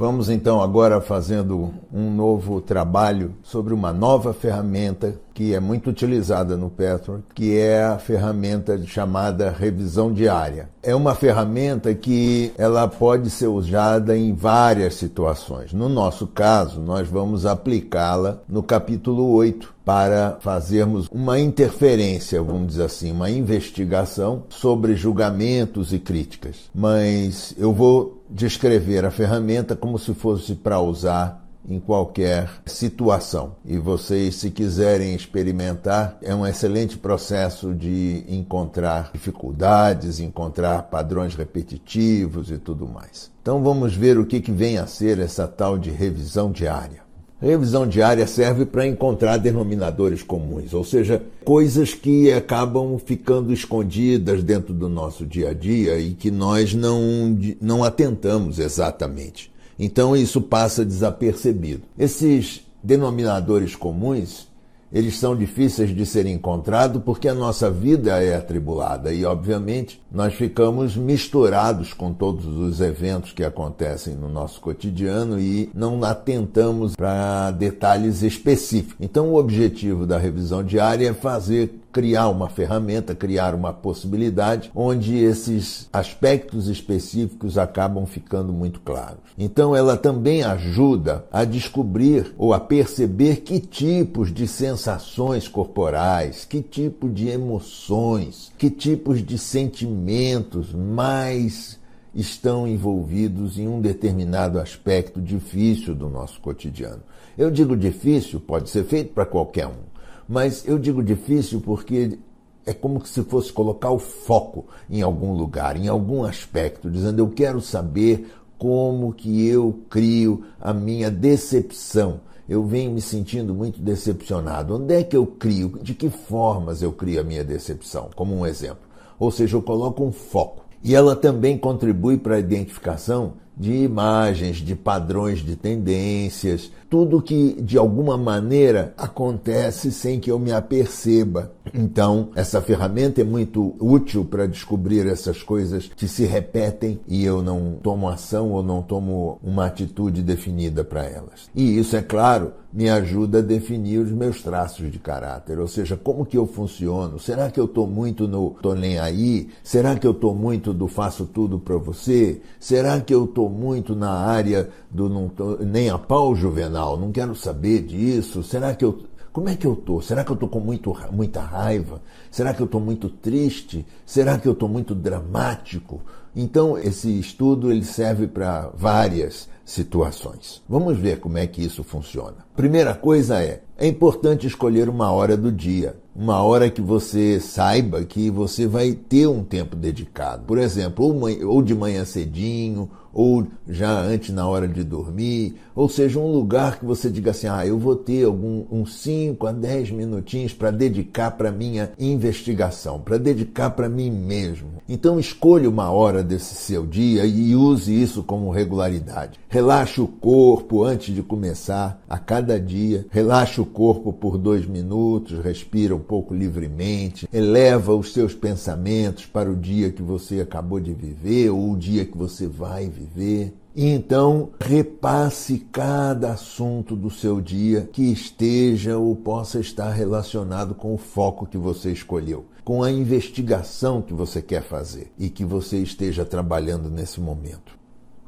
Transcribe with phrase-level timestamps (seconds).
[0.00, 6.56] Vamos então agora fazendo um novo trabalho sobre uma nova ferramenta que é muito utilizada
[6.56, 10.70] no Petro, que é a ferramenta chamada revisão diária.
[10.82, 15.74] É uma ferramenta que ela pode ser usada em várias situações.
[15.74, 22.84] No nosso caso, nós vamos aplicá-la no capítulo 8 para fazermos uma interferência, vamos dizer
[22.84, 26.70] assim, uma investigação sobre julgamentos e críticas.
[26.72, 33.56] Mas eu vou descrever a ferramenta como se fosse para usar em qualquer situação.
[33.64, 42.48] E vocês, se quiserem experimentar, é um excelente processo de encontrar dificuldades, encontrar padrões repetitivos
[42.52, 43.28] e tudo mais.
[43.42, 47.09] Então vamos ver o que, que vem a ser essa tal de revisão diária.
[47.40, 54.74] Revisão diária serve para encontrar denominadores comuns, ou seja, coisas que acabam ficando escondidas dentro
[54.74, 59.50] do nosso dia a dia e que nós não, não atentamos exatamente.
[59.78, 61.82] Então isso passa desapercebido.
[61.98, 64.49] Esses denominadores comuns
[64.92, 70.34] eles são difíceis de ser encontrados porque a nossa vida é atribulada e, obviamente, nós
[70.34, 77.50] ficamos misturados com todos os eventos que acontecem no nosso cotidiano e não atentamos para
[77.52, 78.96] detalhes específicos.
[79.00, 85.16] Então, o objetivo da revisão diária é fazer criar uma ferramenta, criar uma possibilidade onde
[85.16, 89.18] esses aspectos específicos acabam ficando muito claros.
[89.38, 96.62] Então, ela também ajuda a descobrir ou a perceber que tipos de sensações corporais, que
[96.62, 101.78] tipo de emoções, que tipos de sentimentos mais
[102.14, 107.02] estão envolvidos em um determinado aspecto difícil do nosso cotidiano.
[107.38, 109.90] Eu digo difícil, pode ser feito para qualquer um.
[110.30, 112.16] Mas eu digo difícil porque
[112.64, 117.28] é como se fosse colocar o foco em algum lugar, em algum aspecto, dizendo eu
[117.30, 122.20] quero saber como que eu crio a minha decepção.
[122.48, 124.76] Eu venho me sentindo muito decepcionado.
[124.76, 125.80] Onde é que eu crio?
[125.82, 128.08] De que formas eu crio a minha decepção?
[128.14, 128.84] Como um exemplo.
[129.18, 130.64] Ou seja, eu coloco um foco.
[130.80, 137.60] E ela também contribui para a identificação de imagens, de padrões de tendências, tudo que
[137.60, 141.52] de alguma maneira acontece sem que eu me aperceba.
[141.74, 147.42] Então, essa ferramenta é muito útil para descobrir essas coisas que se repetem e eu
[147.42, 151.50] não tomo ação ou não tomo uma atitude definida para elas.
[151.54, 155.96] E isso, é claro, me ajuda a definir os meus traços de caráter, ou seja,
[155.96, 157.18] como que eu funciono?
[157.18, 159.48] Será que eu estou muito no tô nem aí?
[159.62, 162.40] Será que eu estou muito do faço tudo para você?
[162.58, 166.96] Será que eu estou muito na área do não tô, nem a pau juvenal?
[166.96, 168.42] Não quero saber disso.
[168.42, 169.02] Será que eu
[169.32, 170.02] como é que eu estou?
[170.02, 172.02] Será que eu estou com muito, muita raiva?
[172.32, 173.86] Será que eu estou muito triste?
[174.04, 176.02] Será que eu estou muito dramático?
[176.34, 180.62] Então, esse estudo ele serve para várias situações.
[180.68, 182.38] Vamos ver como é que isso funciona.
[182.56, 188.04] Primeira coisa é, é importante escolher uma hora do dia, uma hora que você saiba
[188.04, 190.44] que você vai ter um tempo dedicado.
[190.44, 191.06] Por exemplo,
[191.46, 196.78] ou de manhã cedinho, ou já antes na hora de dormir, ou seja, um lugar
[196.78, 200.70] que você diga assim: ah, eu vou ter algum, uns 5 a 10 minutinhos para
[200.70, 204.70] dedicar para minha investigação, para dedicar para mim mesmo.
[204.88, 209.40] Então escolha uma hora desse seu dia e use isso como regularidade.
[209.48, 213.06] Relaxe o corpo antes de começar a cada dia.
[213.10, 219.50] Relaxe o corpo por dois minutos, respira um pouco livremente, eleva os seus pensamentos para
[219.50, 223.54] o dia que você acabou de viver ou o dia que você vai viver.
[223.74, 230.92] E então repasse cada assunto do seu dia que esteja ou possa estar relacionado com
[230.92, 235.78] o foco que você escolheu, com a investigação que você quer fazer e que você
[235.78, 237.78] esteja trabalhando nesse momento.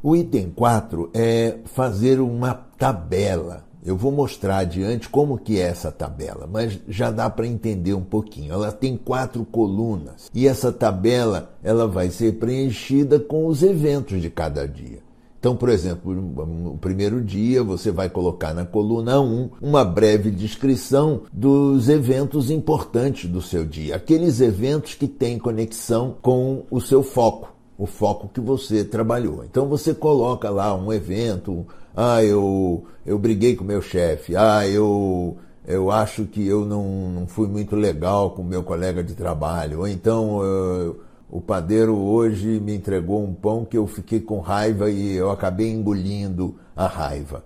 [0.00, 5.90] O item 4 é fazer uma tabela eu vou mostrar adiante como que é essa
[5.90, 8.52] tabela, mas já dá para entender um pouquinho.
[8.52, 14.30] Ela tem quatro colunas e essa tabela ela vai ser preenchida com os eventos de
[14.30, 15.00] cada dia.
[15.42, 21.22] Então, por exemplo, no primeiro dia você vai colocar na coluna 1 uma breve descrição
[21.32, 27.51] dos eventos importantes do seu dia, aqueles eventos que têm conexão com o seu foco,
[27.76, 29.44] o foco que você trabalhou.
[29.44, 31.66] Então você coloca lá um evento,
[31.96, 34.36] ah, eu, eu briguei com meu chefe.
[34.36, 35.36] Ah, eu,
[35.66, 39.80] eu acho que eu não, não fui muito legal com meu colega de trabalho.
[39.80, 44.90] Ou então eu, o padeiro hoje me entregou um pão que eu fiquei com raiva
[44.90, 47.44] e eu acabei engolindo a raiva.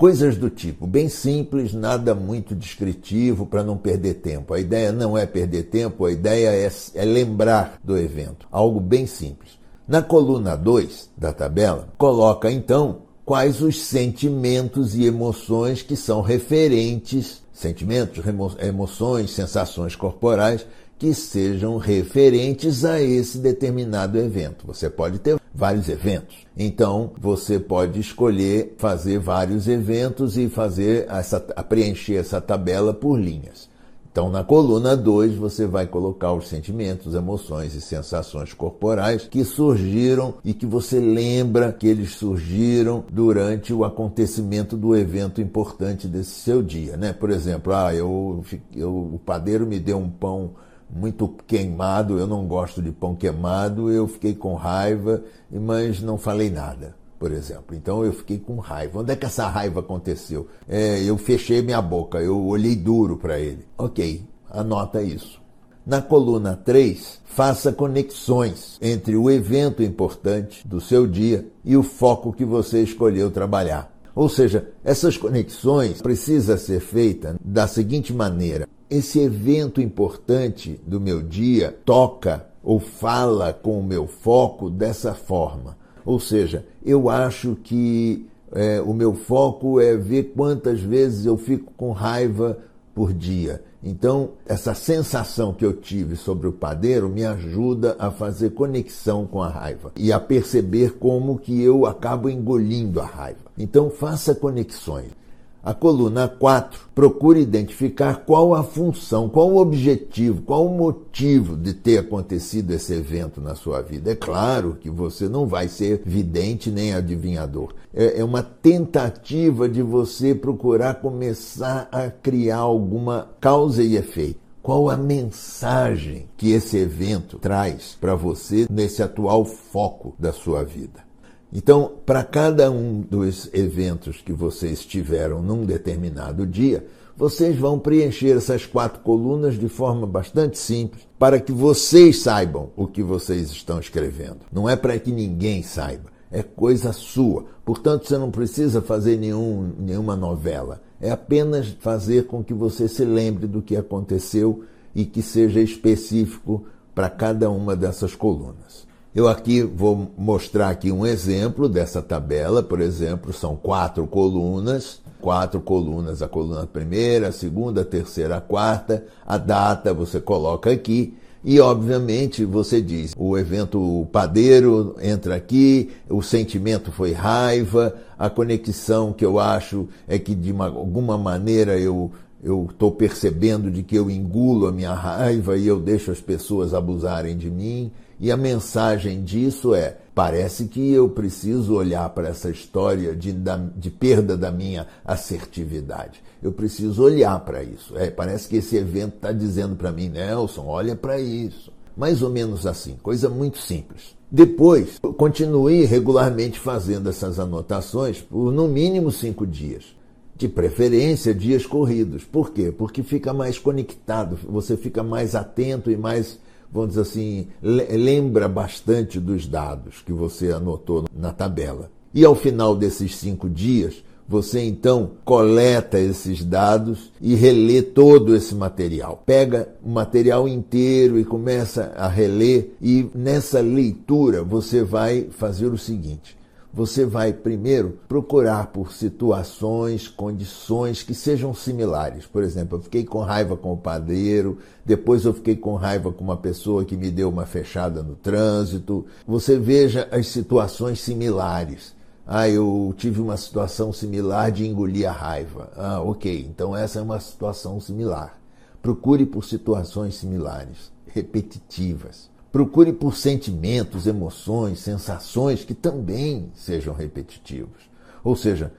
[0.00, 4.54] Coisas do tipo, bem simples, nada muito descritivo para não perder tempo.
[4.54, 8.48] A ideia não é perder tempo, a ideia é, é lembrar do evento.
[8.50, 9.58] Algo bem simples.
[9.86, 17.42] Na coluna 2 da tabela, coloca então quais os sentimentos e emoções que são referentes,
[17.52, 18.24] sentimentos,
[18.58, 20.66] emoções, sensações corporais
[20.98, 24.66] que sejam referentes a esse determinado evento.
[24.66, 26.36] Você pode ter vários eventos.
[26.56, 33.70] Então, você pode escolher fazer vários eventos e fazer essa, preencher essa tabela por linhas.
[34.12, 40.34] Então, na coluna 2, você vai colocar os sentimentos, emoções e sensações corporais que surgiram
[40.44, 46.60] e que você lembra que eles surgiram durante o acontecimento do evento importante desse seu
[46.60, 46.96] dia.
[46.96, 47.12] Né?
[47.12, 48.44] Por exemplo, ah, eu,
[48.74, 50.54] eu, o padeiro me deu um pão
[50.92, 56.50] muito queimado, eu não gosto de pão queimado, eu fiquei com raiva, mas não falei
[56.50, 57.74] nada, por exemplo.
[57.74, 59.00] Então eu fiquei com raiva.
[59.00, 60.48] Onde é que essa raiva aconteceu?
[60.68, 63.66] É, eu fechei minha boca, eu olhei duro para ele.
[63.78, 65.40] Ok, anota isso.
[65.86, 72.32] Na coluna 3, faça conexões entre o evento importante do seu dia e o foco
[72.32, 73.90] que você escolheu trabalhar.
[74.14, 81.22] Ou seja, essas conexões precisam ser feitas da seguinte maneira: esse evento importante do meu
[81.22, 85.76] dia toca ou fala com o meu foco dessa forma.
[86.04, 91.72] Ou seja, eu acho que é, o meu foco é ver quantas vezes eu fico
[91.76, 92.58] com raiva
[92.94, 93.62] por dia.
[93.82, 99.42] Então, essa sensação que eu tive sobre o padeiro me ajuda a fazer conexão com
[99.42, 103.40] a raiva e a perceber como que eu acabo engolindo a raiva.
[103.56, 105.19] Então, faça conexões.
[105.62, 111.74] A coluna 4 procura identificar qual a função, qual o objetivo, qual o motivo de
[111.74, 114.12] ter acontecido esse evento na sua vida.
[114.12, 117.74] É claro que você não vai ser vidente nem adivinhador.
[117.92, 124.40] É, é uma tentativa de você procurar começar a criar alguma causa e efeito.
[124.62, 131.09] Qual a mensagem que esse evento traz para você nesse atual foco da sua vida?
[131.52, 136.86] Então, para cada um dos eventos que vocês tiveram num determinado dia,
[137.16, 142.86] vocês vão preencher essas quatro colunas de forma bastante simples, para que vocês saibam o
[142.86, 144.38] que vocês estão escrevendo.
[144.52, 147.46] Não é para que ninguém saiba, é coisa sua.
[147.64, 150.80] Portanto, você não precisa fazer nenhum, nenhuma novela.
[151.00, 154.62] É apenas fazer com que você se lembre do que aconteceu
[154.94, 156.64] e que seja específico
[156.94, 158.88] para cada uma dessas colunas.
[159.12, 165.60] Eu aqui vou mostrar aqui um exemplo dessa tabela, por exemplo, são quatro colunas, quatro
[165.60, 171.12] colunas, a coluna primeira, a segunda, a terceira, a quarta, a data você coloca aqui
[171.42, 179.12] e obviamente você diz, o evento padeiro entra aqui, o sentimento foi raiva, a conexão
[179.12, 183.94] que eu acho é que de uma, alguma maneira eu eu estou percebendo de que
[183.94, 187.92] eu engulo a minha raiva e eu deixo as pessoas abusarem de mim.
[188.20, 193.34] E a mensagem disso é: parece que eu preciso olhar para essa história de,
[193.74, 196.22] de perda da minha assertividade.
[196.42, 197.96] Eu preciso olhar para isso.
[197.96, 201.72] É, parece que esse evento está dizendo para mim, Nelson, olha para isso.
[201.96, 204.14] Mais ou menos assim, coisa muito simples.
[204.30, 209.98] Depois, continue regularmente fazendo essas anotações por no mínimo cinco dias
[210.40, 212.24] de preferência dias corridos.
[212.24, 212.72] Por quê?
[212.72, 216.38] Porque fica mais conectado, você fica mais atento e mais,
[216.72, 221.90] vamos dizer assim, lembra bastante dos dados que você anotou na tabela.
[222.12, 228.54] E ao final desses cinco dias, você então coleta esses dados e relê todo esse
[228.54, 229.22] material.
[229.26, 235.76] Pega o material inteiro e começa a reler, e nessa leitura você vai fazer o
[235.76, 236.36] seguinte:
[236.72, 242.26] você vai primeiro procurar por situações, condições que sejam similares.
[242.26, 246.22] Por exemplo, eu fiquei com raiva com o padeiro, depois eu fiquei com raiva com
[246.22, 249.04] uma pessoa que me deu uma fechada no trânsito.
[249.26, 251.94] Você veja as situações similares.
[252.26, 255.72] Ah, eu tive uma situação similar de engolir a raiva.
[255.76, 258.38] Ah, ok, então essa é uma situação similar.
[258.80, 262.30] Procure por situações similares, repetitivas.
[262.52, 267.88] Procure por sentimentos, emoções, sensações que também sejam repetitivos.
[268.24, 268.72] Ou seja,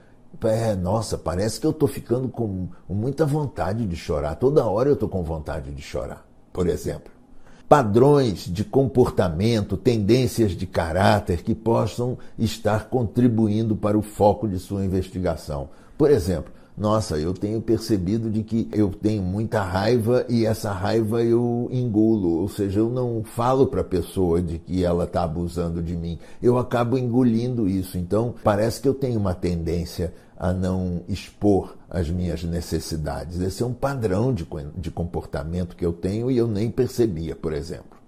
[0.44, 4.34] é, nossa, parece que eu estou ficando com muita vontade de chorar.
[4.36, 7.12] Toda hora eu estou com vontade de chorar, por exemplo.
[7.68, 14.84] Padrões de comportamento, tendências de caráter que possam estar contribuindo para o foco de sua
[14.84, 15.70] investigação.
[15.96, 21.22] Por exemplo, nossa, eu tenho percebido de que eu tenho muita raiva e essa raiva
[21.22, 25.82] eu engulo, ou seja, eu não falo para a pessoa de que ela está abusando
[25.82, 27.98] de mim, eu acabo engolindo isso.
[27.98, 33.38] Então, parece que eu tenho uma tendência a não expor as minhas necessidades.
[33.38, 37.52] Esse é um padrão de, de comportamento que eu tenho e eu nem percebia, por
[37.52, 37.98] exemplo.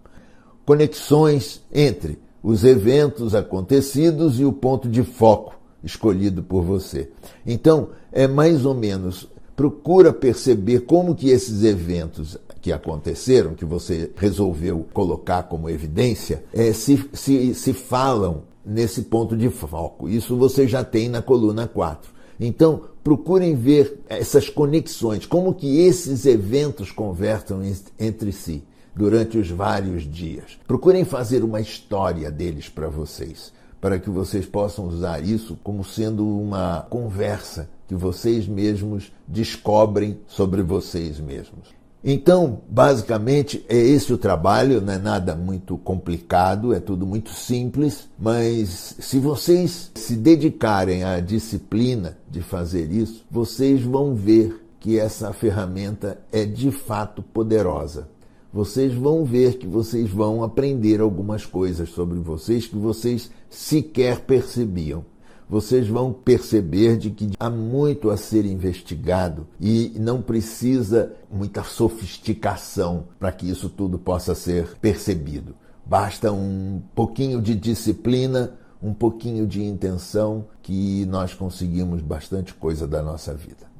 [0.64, 7.10] Conexões entre os eventos acontecidos e o ponto de foco escolhido por você.
[7.46, 14.10] Então, é mais ou menos procura perceber como que esses eventos que aconteceram, que você
[14.16, 20.08] resolveu colocar como evidência, é, se, se, se falam nesse ponto de foco.
[20.08, 22.10] Isso você já tem na coluna 4.
[22.40, 27.60] Então, procurem ver essas conexões, como que esses eventos conversam
[27.98, 28.64] entre si
[28.94, 30.58] durante os vários dias.
[30.66, 33.52] Procurem fazer uma história deles para vocês,
[33.84, 40.62] para que vocês possam usar isso como sendo uma conversa que vocês mesmos descobrem sobre
[40.62, 41.68] vocês mesmos.
[42.02, 48.08] Então, basicamente, é esse o trabalho, não é nada muito complicado, é tudo muito simples,
[48.18, 55.30] mas se vocês se dedicarem à disciplina de fazer isso, vocês vão ver que essa
[55.34, 58.08] ferramenta é de fato poderosa.
[58.54, 65.04] Vocês vão ver que vocês vão aprender algumas coisas sobre vocês que vocês sequer percebiam
[65.49, 73.04] vocês vão perceber de que há muito a ser investigado e não precisa muita sofisticação
[73.18, 75.54] para que isso tudo possa ser percebido.
[75.84, 83.02] Basta um pouquinho de disciplina, um pouquinho de intenção que nós conseguimos bastante coisa da
[83.02, 83.73] nossa vida.